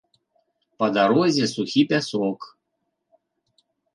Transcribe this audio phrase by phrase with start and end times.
[0.83, 2.39] Па дарозе сухі пясок.